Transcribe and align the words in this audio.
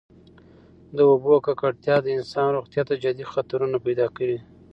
د 0.95 0.97
اوبو 1.11 1.33
ککړتیا 1.45 1.95
د 2.01 2.07
انسان 2.17 2.47
روغتیا 2.57 2.83
ته 2.89 2.93
جدي 3.03 3.25
خطرونه 3.33 3.77
پیدا 3.85 4.07
کوي. 4.15 4.39